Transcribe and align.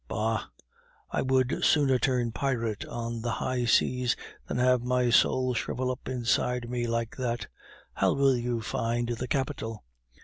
Bah! 0.07 0.45
I 1.11 1.21
would 1.21 1.63
sooner 1.63 1.99
turn 1.99 2.31
pirate 2.31 2.83
on 2.85 3.21
the 3.21 3.33
high 3.33 3.65
seas 3.65 4.15
than 4.47 4.57
have 4.57 4.81
my 4.81 5.11
soul 5.11 5.53
shrivel 5.53 5.91
up 5.91 6.09
inside 6.09 6.67
me 6.71 6.87
like 6.87 7.15
that. 7.17 7.45
How 7.93 8.13
will 8.13 8.35
you 8.35 8.61
find 8.61 9.09
the 9.09 9.27
capital? 9.27 9.83